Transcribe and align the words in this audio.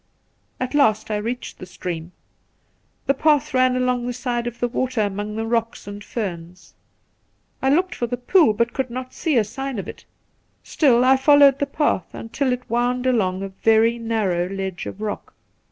At 0.59 0.73
last 0.73 1.11
I 1.11 1.17
reached 1.17 1.59
the 1.59 1.67
stream. 1.67 2.11
The 3.05 3.13
path 3.13 3.53
ran 3.53 3.75
along 3.75 4.07
the 4.07 4.13
side 4.13 4.47
of 4.47 4.59
the 4.59 4.67
water 4.67 5.01
among 5.01 5.35
the 5.35 5.45
rocks 5.45 5.85
and 5.85 6.03
ferns. 6.03 6.73
I 7.61 7.69
looked 7.69 7.93
for 7.93 8.07
the 8.07 8.17
pool, 8.17 8.53
but 8.53 8.73
could 8.73 8.89
not 8.89 9.13
see 9.13 9.37
a 9.37 9.43
sign 9.43 9.77
of 9.77 9.87
it. 9.87 10.05
Still 10.63 11.05
I 11.05 11.17
followed 11.17 11.59
the 11.59 11.67
path 11.67 12.15
until 12.15 12.51
it 12.51 12.67
wound 12.67 13.05
along 13.05 13.43
a 13.43 13.49
very 13.49 13.99
narrow 13.99 14.49
ledge 14.49 14.87
of 14.87 15.01
rock. 15.01 15.35